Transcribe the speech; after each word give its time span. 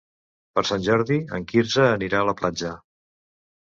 Per 0.59 0.63
Sant 0.69 0.85
Jordi 0.87 1.19
en 1.39 1.47
Quirze 1.53 1.87
anirà 1.93 2.25
a 2.25 2.31
la 2.33 2.39
platja. 2.43 2.77